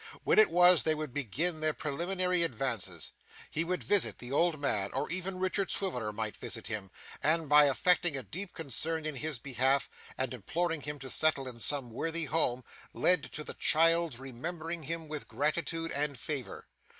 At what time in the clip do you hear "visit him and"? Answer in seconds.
6.35-7.47